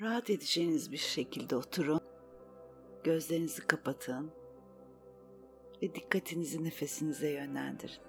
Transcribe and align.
Rahat 0.00 0.30
edeceğiniz 0.30 0.92
bir 0.92 0.96
şekilde 0.96 1.56
oturun. 1.56 2.00
Gözlerinizi 3.04 3.66
kapatın 3.66 4.32
ve 5.82 5.94
dikkatinizi 5.94 6.64
nefesinize 6.64 7.30
yönlendirin. 7.30 8.02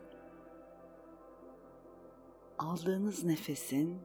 Aldığınız 2.58 3.24
nefesin 3.24 4.02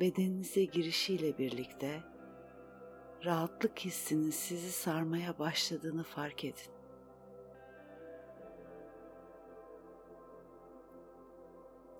bedeninize 0.00 0.64
girişiyle 0.64 1.38
birlikte 1.38 2.02
rahatlık 3.24 3.78
hissinin 3.78 4.30
sizi 4.30 4.72
sarmaya 4.72 5.38
başladığını 5.38 6.04
fark 6.04 6.44
edin. 6.44 6.72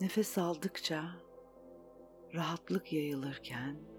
Nefes 0.00 0.38
aldıkça 0.38 1.04
rahatlık 2.34 2.92
yayılırken 2.92 3.97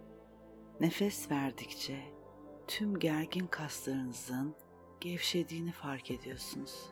nefes 0.80 1.32
verdikçe 1.32 2.00
tüm 2.67 2.99
gergin 2.99 3.48
kaslarınızın 3.48 4.55
gevşediğini 4.99 5.72
fark 5.72 6.12
ediyorsunuz. 6.12 6.90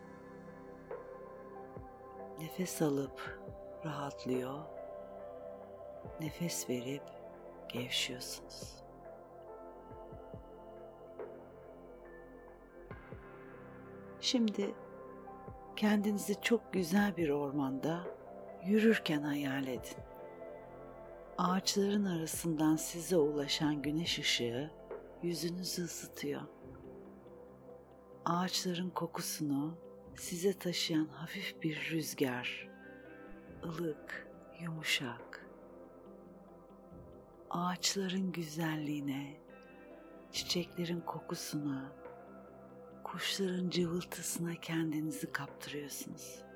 Nefes 2.40 2.82
alıp 2.82 3.40
rahatlıyor. 3.84 4.58
Nefes 6.20 6.70
verip 6.70 7.02
gevşiyorsunuz. 7.68 8.82
Şimdi 14.20 14.74
kendinizi 15.76 16.40
çok 16.42 16.72
güzel 16.72 17.16
bir 17.16 17.28
ormanda 17.28 18.04
yürürken 18.64 19.22
hayal 19.22 19.66
edin. 19.66 19.98
Ağaçların 21.38 22.04
arasından 22.04 22.76
size 22.76 23.16
ulaşan 23.16 23.82
güneş 23.82 24.18
ışığı 24.18 24.70
yüzünüzü 25.22 25.84
ısıtıyor. 25.84 26.42
Ağaçların 28.24 28.90
kokusunu 28.90 29.78
size 30.16 30.58
taşıyan 30.58 31.06
hafif 31.06 31.62
bir 31.62 31.90
rüzgar, 31.90 32.68
ılık, 33.64 34.28
yumuşak. 34.60 35.46
Ağaçların 37.50 38.32
güzelliğine, 38.32 39.40
çiçeklerin 40.32 41.00
kokusuna, 41.00 41.92
kuşların 43.04 43.70
cıvıltısına 43.70 44.54
kendinizi 44.54 45.32
kaptırıyorsunuz. 45.32 46.47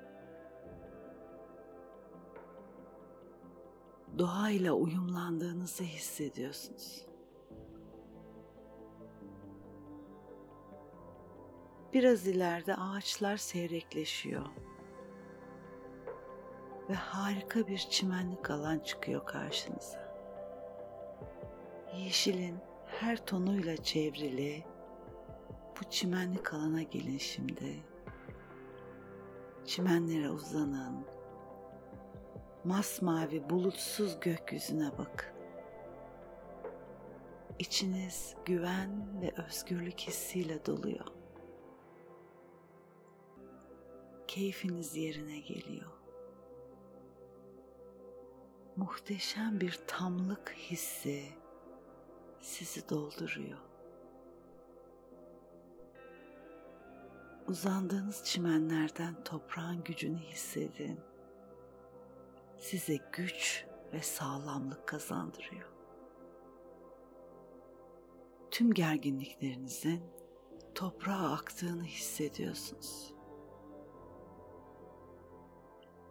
Doğayla 4.17 4.73
uyumlandığınızı 4.73 5.83
hissediyorsunuz. 5.83 7.05
Biraz 11.93 12.27
ileride 12.27 12.75
ağaçlar 12.75 13.37
seyrekleşiyor. 13.37 14.45
Ve 16.89 16.93
harika 16.93 17.67
bir 17.67 17.77
çimenlik 17.77 18.51
alan 18.51 18.79
çıkıyor 18.79 19.25
karşınıza. 19.25 20.13
Yeşilin 21.97 22.57
her 22.87 23.25
tonuyla 23.25 23.77
çevrili 23.77 24.63
bu 25.79 25.89
çimenlik 25.89 26.53
alana 26.53 26.81
gelin 26.81 27.17
şimdi. 27.17 27.83
Çimenlere 29.65 30.29
uzanın. 30.29 31.12
Masmavi 32.63 33.49
bulutsuz 33.49 34.19
gökyüzüne 34.19 34.91
bakın. 34.97 35.33
İçiniz 37.59 38.35
güven 38.45 39.21
ve 39.21 39.31
özgürlük 39.47 39.99
hissiyle 39.99 40.65
doluyor. 40.65 41.05
Keyfiniz 44.27 44.95
yerine 44.95 45.39
geliyor. 45.39 45.91
Muhteşem 48.75 49.59
bir 49.61 49.79
tamlık 49.87 50.55
hissi 50.57 51.23
sizi 52.41 52.89
dolduruyor. 52.89 53.59
Uzandığınız 57.47 58.23
çimenlerden 58.23 59.23
toprağın 59.23 59.83
gücünü 59.83 60.17
hissedin. 60.19 61.12
Size 62.63 62.99
güç 63.11 63.65
ve 63.93 64.01
sağlamlık 64.01 64.87
kazandırıyor. 64.87 65.69
Tüm 68.51 68.73
gerginliklerinizin 68.73 70.03
toprağa 70.75 71.31
aktığını 71.31 71.83
hissediyorsunuz. 71.83 73.13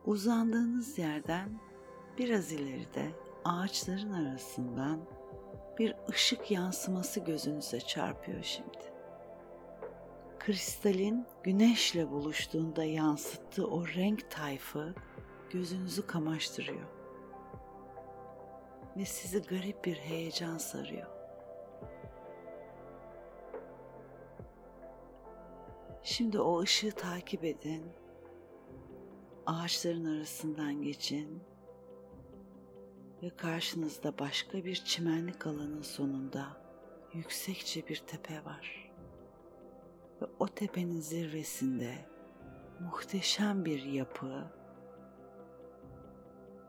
Uzandığınız 0.05 0.99
yerden 0.99 1.61
biraz 2.19 2.53
ileride 2.53 3.11
ağaçların 3.45 4.13
arasından 4.13 5.01
bir 5.79 5.97
ışık 6.09 6.51
yansıması 6.51 7.21
gözünüze 7.21 7.81
çarpıyor 7.81 8.43
şimdi 8.43 8.93
kristalin 10.39 11.27
güneşle 11.43 12.11
buluştuğunda 12.11 12.85
yansıttığı 12.85 13.67
o 13.67 13.87
renk 13.87 14.31
tayfı 14.31 14.95
gözünüzü 15.53 16.07
kamaştırıyor. 16.07 16.89
Ve 18.97 19.05
sizi 19.05 19.43
garip 19.43 19.85
bir 19.85 19.97
heyecan 19.97 20.59
sarıyor. 20.59 21.07
Şimdi 26.03 26.41
o 26.41 26.61
ışığı 26.61 26.93
takip 26.93 27.45
edin. 27.45 27.93
Ağaçların 29.47 30.17
arasından 30.17 30.83
geçin 30.83 31.43
ve 33.23 33.31
karşınızda 33.31 34.19
başka 34.19 34.65
bir 34.65 34.75
çimenlik 34.75 35.47
alanın 35.47 35.83
sonunda 35.83 36.47
yüksekçe 37.13 37.89
bir 37.89 37.97
tepe 37.97 38.45
var 38.45 38.93
ve 40.23 40.27
o 40.39 40.49
tepenin 40.49 41.01
zirvesinde 41.01 41.95
muhteşem 42.81 43.65
bir 43.65 43.83
yapı 43.83 44.62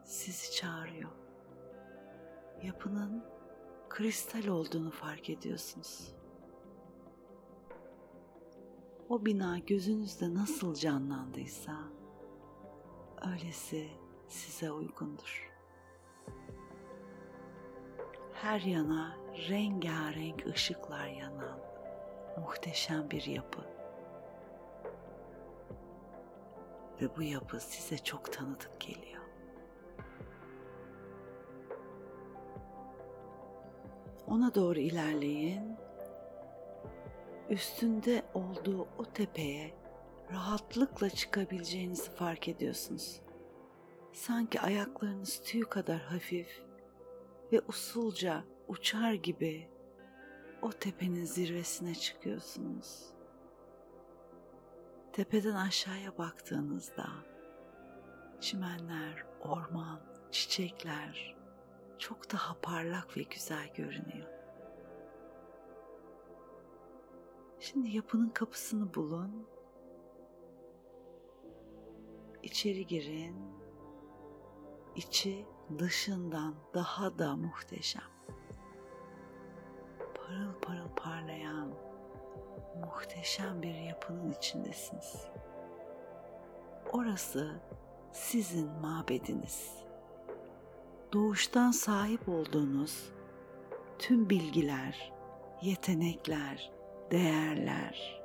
sizi 0.04 0.52
çağırıyor. 0.52 1.10
Yapının 2.64 3.24
kristal 3.90 4.48
olduğunu 4.48 4.92
fark 4.92 5.30
ediyorsunuz. 5.30 6.16
O 9.10 9.26
bina 9.26 9.60
gözünüzde 9.60 10.34
nasıl 10.34 10.76
canlandıysa 10.76 11.78
öylesi 13.32 13.90
size 14.28 14.72
uygundur. 14.72 15.52
Her 18.34 18.62
yana 18.62 19.18
rengarenk 19.50 20.46
ışıklar 20.48 21.08
yanan 21.08 21.60
muhteşem 22.38 23.12
bir 23.12 23.24
yapı. 23.24 23.62
Ve 27.02 27.16
bu 27.18 27.24
yapı 27.24 27.60
size 27.60 27.98
çok 27.98 28.34
tanıdık 28.34 28.82
geliyor. 28.82 29.23
Ona 34.28 34.56
doğru 34.56 34.80
ilerleyin. 34.80 35.78
Üstünde 37.50 38.24
olduğu 38.34 38.88
o 38.98 39.06
tepeye 39.06 39.74
rahatlıkla 40.32 41.10
çıkabileceğinizi 41.10 42.12
fark 42.12 42.48
ediyorsunuz. 42.48 43.22
Sanki 44.14 44.62
ayaklarınız 44.62 45.42
tüy 45.44 45.64
kadar 45.64 46.02
hafif 46.02 46.64
ve 47.52 47.62
usulca 47.68 48.44
uçar 48.68 49.14
gibi 49.14 49.70
o 50.62 50.70
tepenin 50.70 51.26
zirvesine 51.26 51.96
çıkıyorsunuz. 51.96 53.14
Tepeden 55.14 55.56
aşağıya 55.56 56.18
baktığınızda 56.18 57.06
çimenler, 58.42 59.26
orman, 59.42 60.00
çiçekler 60.32 61.36
çok 62.00 62.32
daha 62.32 62.62
parlak 62.62 63.18
ve 63.18 63.24
güzel 63.24 63.74
görünüyor. 63.74 64.28
Şimdi 67.60 67.90
yapının 67.90 68.30
kapısını 68.30 68.94
bulun. 68.94 69.48
İçeri 72.44 72.88
girin. 72.88 73.36
İçi 74.96 75.46
dışından 75.80 76.56
daha 76.74 77.20
da 77.20 77.36
muhteşem 77.36 78.14
parıl 80.34 80.54
parıl 80.62 80.90
parlayan 80.96 81.74
muhteşem 82.86 83.62
bir 83.62 83.74
yapının 83.74 84.32
içindesiniz. 84.32 85.28
Orası 86.92 87.62
sizin 88.12 88.72
mabediniz. 88.72 89.83
Doğuştan 91.14 91.72
sahip 91.72 92.30
olduğunuz 92.30 93.10
tüm 94.00 94.30
bilgiler, 94.30 95.14
yetenekler, 95.62 96.72
değerler 97.12 98.24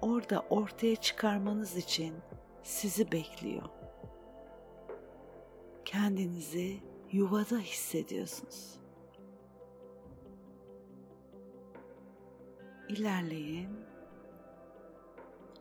orada 0.00 0.40
ortaya 0.40 0.96
çıkarmanız 0.96 1.76
için 1.76 2.14
sizi 2.62 3.12
bekliyor. 3.12 3.68
Kendinizi 5.84 6.80
yuvada 7.12 7.58
hissediyorsunuz. 7.58 8.80
İlerleyin. 12.88 13.70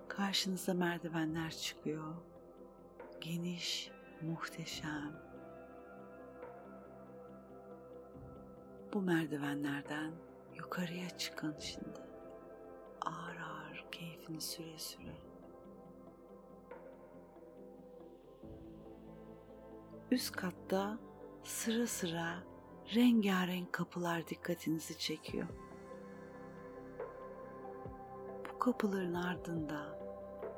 Karşınıza 0.08 0.74
merdivenler 0.74 1.52
çıkıyor. 1.52 2.14
Geniş, 3.22 3.92
muhteşem. 4.22 5.31
Bu 8.94 9.02
merdivenlerden 9.02 10.12
yukarıya 10.56 11.10
çıkın 11.10 11.56
şimdi. 11.60 12.00
Ağır 13.02 13.38
ağır 13.38 13.86
keyfini 13.92 14.42
süre 14.42 14.80
süre. 14.80 15.14
Üst 20.12 20.32
katta 20.32 20.98
sıra 21.44 21.88
sıra 21.88 22.44
rengarenk 22.96 23.74
kapılar 23.74 24.28
dikkatinizi 24.28 24.98
çekiyor. 24.98 25.48
Bu 28.50 28.60
kapıların 28.60 29.14
ardında 29.14 30.00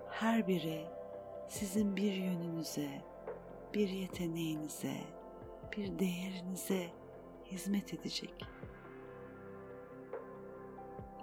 her 0.10 0.48
biri 0.48 0.88
sizin 1.48 1.96
bir 1.96 2.14
yönünüze, 2.14 3.02
bir 3.74 3.90
yeteneğinize, 3.90 4.98
bir 5.78 6.00
değerinize 6.00 7.03
hizmet 7.54 7.94
edecek. 7.94 8.46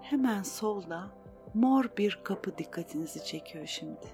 Hemen 0.03 0.43
solda 0.43 1.11
mor 1.55 1.85
bir 1.99 2.21
kapı 2.25 2.59
dikkatinizi 2.59 3.25
çekiyor 3.25 3.67
şimdi. 3.67 4.09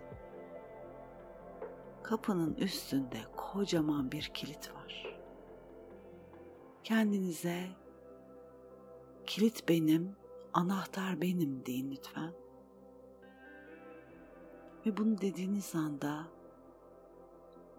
Kapının 2.02 2.54
üstünde 2.54 3.18
kocaman 3.36 4.12
bir 4.12 4.30
kilit 4.34 4.74
var. 4.74 5.16
Kendinize 6.84 7.66
kilit 9.26 9.68
benim, 9.68 10.16
anahtar 10.52 11.20
benim 11.20 11.66
deyin 11.66 11.90
lütfen. 11.90 12.32
Ve 14.86 14.96
bunu 14.96 15.20
dediğiniz 15.20 15.74
anda 15.74 16.26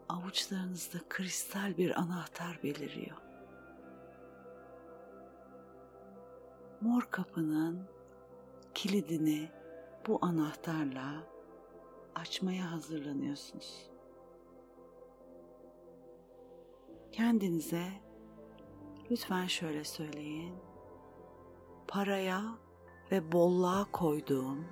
avuçlarınızda 0.09 0.97
kristal 1.09 1.77
bir 1.77 1.99
anahtar 1.99 2.59
beliriyor. 2.63 3.26
Mor 6.81 7.01
kapının 7.11 7.87
kilidini 8.73 9.49
bu 10.07 10.19
anahtarla 10.21 11.23
açmaya 12.15 12.71
hazırlanıyorsunuz. 12.71 13.89
Kendinize 17.11 17.87
lütfen 19.11 19.47
şöyle 19.47 19.83
söyleyin. 19.83 20.55
Paraya 21.87 22.41
ve 23.11 23.31
bolluğa 23.31 23.91
koyduğum 23.91 24.65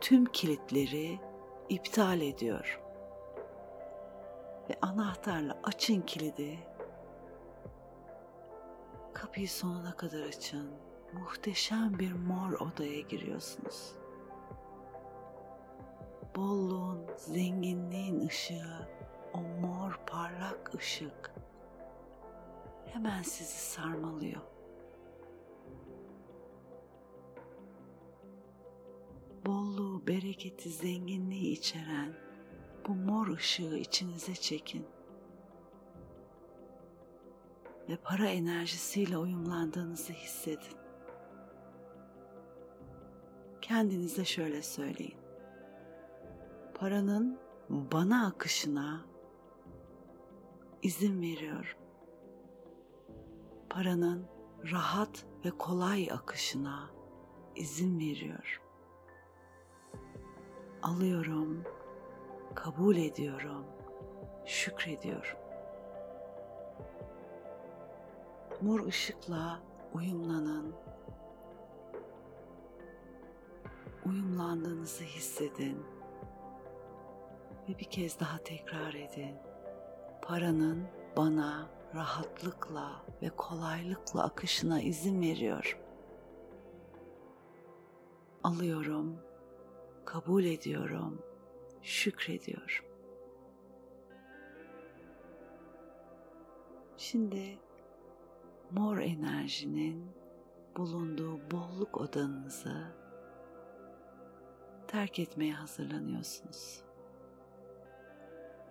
tüm 0.00 0.24
kilitleri 0.24 1.20
iptal 1.68 2.20
ediyor. 2.20 2.82
Ve 4.70 4.78
anahtarla 4.82 5.60
açın 5.64 6.00
kilidi. 6.00 6.58
Kapıyı 9.14 9.48
sonuna 9.48 9.96
kadar 9.96 10.20
açın. 10.22 10.85
Muhteşem 11.18 11.98
bir 11.98 12.12
mor 12.12 12.52
odaya 12.52 13.00
giriyorsunuz. 13.00 13.92
Bolluğun, 16.36 17.06
zenginliğin 17.16 18.26
ışığı, 18.26 18.88
o 19.34 19.40
mor 19.40 20.00
parlak 20.06 20.74
ışık 20.74 21.34
hemen 22.86 23.22
sizi 23.22 23.58
sarmalıyor. 23.72 24.42
Bolluğu, 29.46 30.06
bereketi, 30.06 30.70
zenginliği 30.70 31.52
içeren 31.52 32.16
bu 32.88 32.94
mor 32.94 33.28
ışığı 33.28 33.76
içinize 33.76 34.34
çekin. 34.34 34.86
Ve 37.88 37.96
para 37.96 38.28
enerjisiyle 38.28 39.18
uyumlandığınızı 39.18 40.12
hissedin. 40.12 40.85
Kendinize 43.68 44.24
şöyle 44.24 44.62
söyleyin. 44.62 45.18
Paranın 46.74 47.38
bana 47.68 48.26
akışına 48.26 49.00
izin 50.82 51.22
veriyorum 51.22 51.86
paranın 53.76 54.26
rahat 54.72 55.26
ve 55.44 55.50
kolay 55.50 56.08
akışına 56.12 56.90
izin 57.56 57.98
veriyor. 57.98 58.62
Alıyorum, 60.82 61.64
kabul 62.54 62.96
ediyorum, 62.96 63.64
şükrediyorum. 64.46 65.38
Mor 68.62 68.86
ışıkla 68.86 69.60
uyumlanın. 69.94 70.74
Uyumlandığınızı 74.06 75.04
hissedin. 75.04 75.82
Ve 77.68 77.78
bir 77.78 77.84
kez 77.84 78.20
daha 78.20 78.38
tekrar 78.38 78.94
edin. 78.94 79.36
Paranın 80.22 80.86
bana 81.16 81.70
rahatlıkla 81.94 83.04
ve 83.22 83.28
kolaylıkla 83.28 84.24
akışına 84.24 84.80
izin 84.80 85.22
veriyor. 85.22 85.78
Alıyorum, 88.44 89.18
kabul 90.04 90.44
ediyorum, 90.44 91.22
şükrediyorum. 91.82 92.84
Şimdi 96.96 97.58
mor 98.70 98.98
enerjinin 98.98 100.10
bulunduğu 100.76 101.50
bolluk 101.50 102.00
odanızı 102.00 103.05
terk 104.86 105.18
etmeye 105.18 105.52
hazırlanıyorsunuz. 105.54 106.82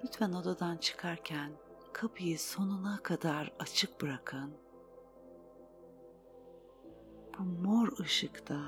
Lütfen 0.03 0.33
odadan 0.33 0.77
çıkarken 0.77 1.51
kapıyı 1.93 2.39
sonuna 2.39 2.99
kadar 3.03 3.53
açık 3.59 4.01
bırakın. 4.01 4.57
Bu 7.39 7.43
mor 7.43 7.99
ışıkta 7.99 8.61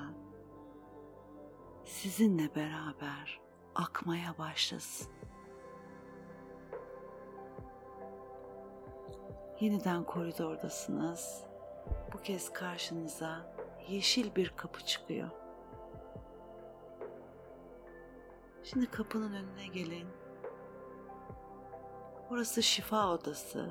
sizinle 1.86 2.56
beraber 2.56 3.42
akmaya 3.76 4.38
başlasın. 4.38 5.12
Yeniden 9.60 10.04
koridordasınız. 10.04 11.44
Bu 12.14 12.22
kez 12.22 12.54
karşınıza 12.54 13.56
yeşil 13.90 14.36
bir 14.36 14.50
kapı 14.50 14.86
çıkıyor. 14.86 15.47
Şimdi 18.70 18.86
kapının 18.92 19.34
önüne 19.34 19.68
gelin 19.68 20.08
Burası 22.30 22.64
şifa 22.64 23.14
odası 23.14 23.70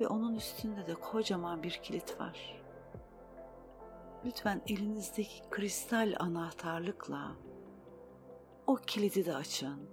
ve 0.00 0.08
onun 0.08 0.34
üstünde 0.34 0.86
de 0.86 0.94
kocaman 0.94 1.62
bir 1.62 1.70
kilit 1.70 2.20
var. 2.20 2.62
Lütfen 4.24 4.62
elinizdeki 4.68 5.42
kristal 5.50 6.14
anahtarlıkla 6.18 7.32
o 8.66 8.76
kilidi 8.76 9.26
de 9.26 9.34
açın. 9.34 9.90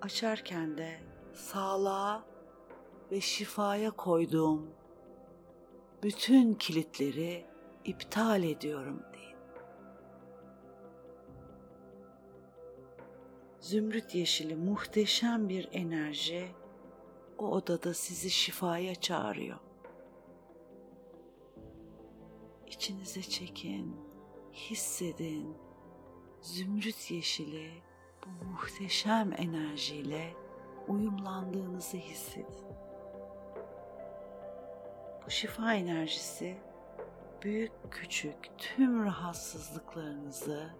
Açarken 0.00 0.78
de 0.78 1.00
sağlığa 1.34 2.24
ve 3.10 3.20
şifaya 3.20 3.90
koyduğum 3.90 4.70
bütün 6.02 6.54
kilitleri 6.54 7.46
iptal 7.84 8.42
ediyorum 8.42 9.02
zümrüt 13.66 14.14
yeşili 14.14 14.56
muhteşem 14.56 15.48
bir 15.48 15.68
enerji 15.72 16.48
o 17.38 17.50
odada 17.50 17.94
sizi 17.94 18.30
şifaya 18.30 18.94
çağırıyor. 18.94 19.58
İçinize 22.66 23.22
çekin, 23.22 23.96
hissedin. 24.52 25.56
Zümrüt 26.40 27.10
yeşili 27.10 27.70
bu 28.26 28.44
muhteşem 28.44 29.32
enerjiyle 29.32 30.34
uyumlandığınızı 30.88 31.96
hissedin. 31.96 32.66
Bu 35.26 35.30
şifa 35.30 35.74
enerjisi 35.74 36.56
büyük 37.42 37.72
küçük 37.90 38.58
tüm 38.58 39.04
rahatsızlıklarınızı 39.04 40.70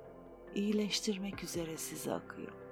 iyileştirmek 0.54 1.44
üzere 1.44 1.76
size 1.76 2.12
akıyor. 2.12 2.65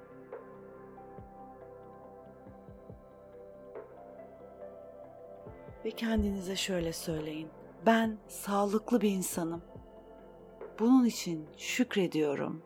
Ve 5.85 5.91
kendinize 5.91 6.57
şöyle 6.57 6.93
söyleyin. 6.93 7.49
Ben 7.87 8.19
sağlıklı 8.29 9.01
bir 9.01 9.11
insanım. 9.11 9.63
Bunun 10.79 11.05
için 11.05 11.47
şükrediyorum. 11.57 12.63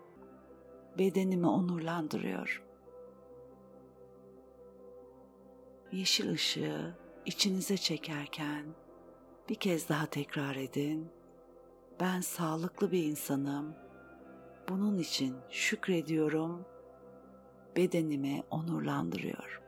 Bedenimi 0.98 1.46
onurlandırıyor. 1.46 2.64
Yeşil 5.92 6.30
ışığı 6.30 6.94
içinize 7.26 7.76
çekerken 7.76 8.66
bir 9.48 9.54
kez 9.54 9.88
daha 9.88 10.06
tekrar 10.06 10.56
edin. 10.56 11.08
Ben 12.00 12.20
sağlıklı 12.20 12.92
bir 12.92 13.04
insanım. 13.04 13.74
Bunun 14.68 14.98
için 14.98 15.36
şükrediyorum. 15.50 16.64
Bedenimi 17.76 18.42
onurlandırıyor. 18.50 19.67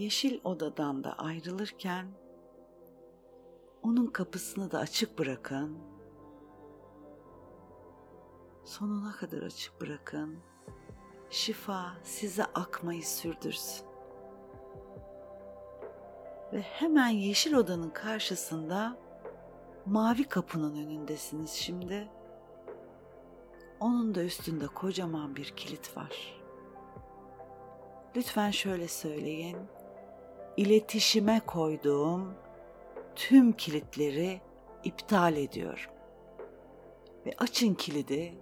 Yeşil 0.00 0.40
odadan 0.44 1.04
da 1.04 1.12
ayrılırken 1.12 2.06
onun 3.82 4.06
kapısını 4.06 4.70
da 4.70 4.78
açık 4.78 5.18
bırakın. 5.18 5.78
Sonuna 8.64 9.12
kadar 9.12 9.42
açık 9.42 9.80
bırakın. 9.80 10.38
Şifa 11.30 11.92
size 12.02 12.44
akmayı 12.44 13.02
sürdürsün. 13.02 13.86
Ve 16.52 16.60
hemen 16.60 17.08
yeşil 17.08 17.54
odanın 17.54 17.90
karşısında 17.90 18.96
mavi 19.86 20.24
kapının 20.24 20.76
önündesiniz 20.86 21.50
şimdi. 21.50 22.08
Onun 23.80 24.14
da 24.14 24.24
üstünde 24.24 24.66
kocaman 24.66 25.36
bir 25.36 25.52
kilit 25.56 25.96
var. 25.96 26.42
Lütfen 28.16 28.50
şöyle 28.50 28.88
söyleyin. 28.88 29.79
İletişime 30.56 31.40
koyduğum 31.46 32.34
tüm 33.16 33.52
kilitleri 33.52 34.40
iptal 34.84 35.36
ediyorum. 35.36 35.92
Ve 37.26 37.34
açın 37.38 37.74
kilidi. 37.74 38.34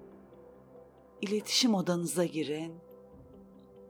İletişim 1.21 1.75
odanıza 1.75 2.25
girin. 2.25 2.75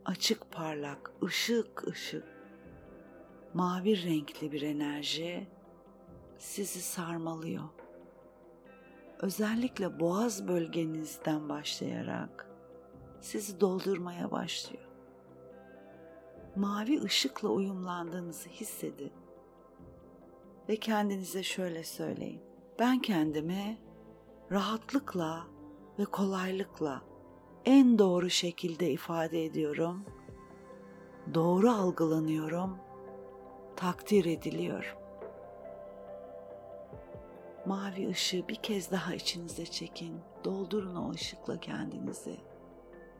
Açık 0.05 0.51
parlak, 0.51 1.13
ışık 1.23 1.89
ışık, 1.89 2.25
mavi 3.55 4.05
renkli 4.05 4.53
bir 4.53 4.63
enerji 4.63 5.47
sizi 6.39 6.81
sarmalıyor. 6.81 7.65
Özellikle 9.21 10.01
boğaz 10.01 10.49
bölgenizden 10.49 11.49
başlayarak 11.49 12.51
sizi 13.21 13.61
doldurmaya 13.61 14.31
başlıyor. 14.31 14.88
Mavi 16.59 17.03
ışıkla 17.03 17.49
uyumlandığınızı 17.49 18.49
hissedin 18.49 19.13
ve 20.69 20.77
kendinize 20.77 21.43
şöyle 21.43 21.85
söyleyin. 21.85 22.43
Ben 22.79 22.99
kendimi 22.99 23.79
rahatlıkla 24.53 25.47
ve 25.99 26.05
kolaylıkla 26.05 27.03
en 27.65 27.99
doğru 27.99 28.31
şekilde 28.31 28.91
ifade 28.91 29.45
ediyorum. 29.45 30.05
Doğru 31.35 31.71
algılanıyorum. 31.71 32.77
Takdir 33.77 34.25
ediliyorum. 34.25 34.99
Mavi 37.67 38.09
ışığı 38.09 38.49
bir 38.49 38.57
kez 38.57 38.91
daha 38.91 39.15
içinize 39.15 39.67
çekin. 39.67 40.21
Doldurun 40.45 40.97
o 40.97 41.11
ışıkla 41.11 41.61
kendinizi. 41.61 42.37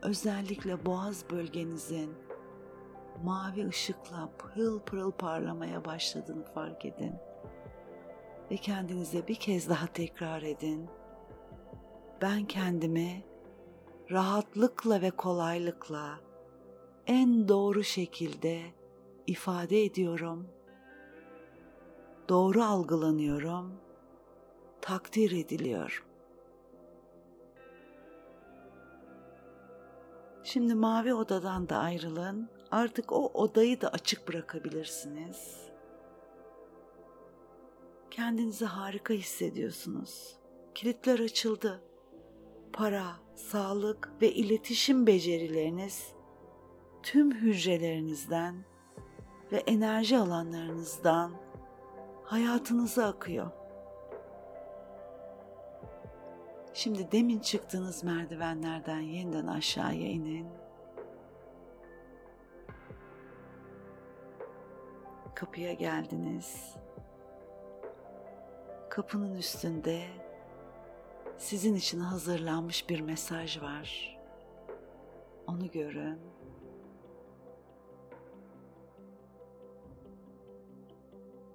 Özellikle 0.03 0.87
boğaz 0.87 1.31
bölgenizin 1.31 2.28
mavi 3.25 3.69
ışıkla 3.69 4.29
pırıl 4.39 4.81
pırıl 4.81 5.13
parlamaya 5.13 5.85
başladığını 5.85 6.45
fark 6.45 6.85
edin 6.85 7.15
ve 8.51 8.57
kendinize 8.57 9.29
bir 9.29 9.35
kez 9.35 9.69
daha 9.69 9.87
tekrar 9.87 10.43
edin. 10.43 10.89
Ben 12.23 12.45
kendimi 12.45 13.25
rahatlıkla 14.11 15.03
ve 15.03 15.11
kolaylıkla 15.11 16.21
en 17.07 17.49
doğru 17.49 17.85
şekilde 17.85 18.63
ifade 19.27 19.85
ediyorum. 19.85 20.49
Doğru 22.29 22.65
algılanıyorum. 22.65 23.73
Takdir 24.81 25.45
ediliyor. 25.45 26.05
Şimdi 30.43 30.75
mavi 30.75 31.15
odadan 31.15 31.69
da 31.69 31.77
ayrılın. 31.77 32.49
Artık 32.71 33.13
o 33.13 33.27
odayı 33.35 33.81
da 33.81 33.89
açık 33.89 34.29
bırakabilirsiniz 34.29 35.69
kendinizi 38.19 38.65
harika 38.65 39.15
hissediyorsunuz. 39.15 40.37
Kilitler 40.75 41.19
açıldı. 41.19 41.83
Para, 42.73 43.07
sağlık 43.35 44.13
ve 44.23 44.33
iletişim 44.33 45.07
becerileriniz 45.07 46.13
tüm 47.03 47.35
hücrelerinizden 47.35 48.65
ve 49.53 49.57
enerji 49.57 50.19
alanlarınızdan 50.19 51.33
hayatınıza 52.25 53.07
akıyor. 53.07 53.51
Şimdi 56.75 57.13
demin 57.13 57.39
çıktığınız 57.39 58.05
merdivenlerden 58.05 59.01
yeniden 59.01 59.47
aşağıya 59.47 60.09
inin. 60.09 60.47
Kapıya 65.39 65.73
geldiniz 65.73 66.75
kapının 68.91 69.35
üstünde 69.35 70.07
sizin 71.37 71.75
için 71.75 72.01
hazırlanmış 72.01 72.89
bir 72.89 73.01
mesaj 73.01 73.63
var. 73.63 74.19
Onu 75.47 75.71
görün. 75.71 76.19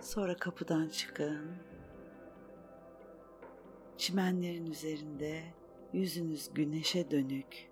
Sonra 0.02 0.38
kapıdan 0.38 0.90
çıkın. 0.90 1.56
Çimenlerin 3.98 4.66
üzerinde 4.66 5.44
yüzünüz 5.94 6.54
güneşe 6.54 7.12
dönük. 7.12 7.70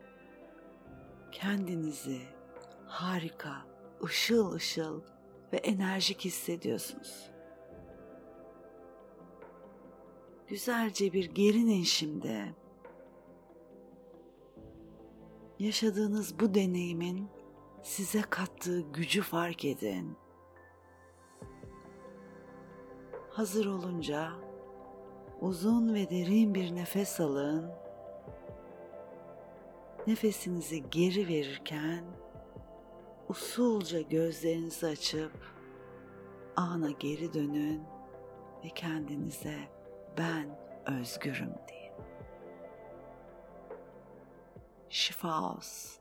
Kendinizi 1.31 2.21
harika, 2.85 3.65
ışıl 4.03 4.53
ışıl 4.53 5.01
ve 5.53 5.57
enerjik 5.57 6.25
hissediyorsunuz. 6.25 7.31
Güzelce 10.47 11.13
bir 11.13 11.25
gerinin 11.25 11.83
şimdi. 11.83 12.55
Yaşadığınız 15.59 16.39
bu 16.39 16.53
deneyimin 16.53 17.29
size 17.83 18.21
kattığı 18.21 18.81
gücü 18.81 19.21
fark 19.21 19.65
edin. 19.65 20.17
Hazır 23.29 23.65
olunca 23.65 24.31
uzun 25.41 25.93
ve 25.93 26.09
derin 26.09 26.55
bir 26.55 26.75
nefes 26.75 27.19
alın. 27.19 27.71
Nefesinizi 30.07 30.89
geri 30.89 31.27
verirken 31.27 32.20
usulca 33.31 34.01
gözlerinizi 34.01 34.87
açıp 34.87 35.31
ana 36.55 36.91
geri 36.91 37.33
dönün 37.33 37.83
ve 38.65 38.69
kendinize 38.69 39.57
ben 40.17 40.59
özgürüm 40.85 41.53
diye. 41.67 41.93
Şifa 44.89 45.53
olsun. 45.53 46.00